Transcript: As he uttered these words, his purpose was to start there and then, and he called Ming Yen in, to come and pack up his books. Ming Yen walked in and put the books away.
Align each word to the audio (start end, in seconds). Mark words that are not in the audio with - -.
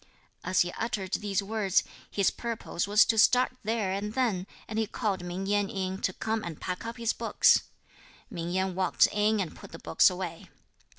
As 0.43 0.61
he 0.61 0.71
uttered 0.79 1.13
these 1.13 1.43
words, 1.43 1.83
his 2.09 2.31
purpose 2.31 2.87
was 2.87 3.05
to 3.05 3.19
start 3.19 3.51
there 3.63 3.91
and 3.91 4.15
then, 4.15 4.47
and 4.67 4.79
he 4.79 4.87
called 4.87 5.23
Ming 5.23 5.45
Yen 5.45 5.69
in, 5.69 6.01
to 6.01 6.11
come 6.11 6.43
and 6.43 6.59
pack 6.59 6.87
up 6.87 6.97
his 6.97 7.13
books. 7.13 7.61
Ming 8.27 8.49
Yen 8.49 8.73
walked 8.73 9.05
in 9.11 9.39
and 9.39 9.55
put 9.55 9.71
the 9.71 9.77
books 9.77 10.09
away. 10.09 10.49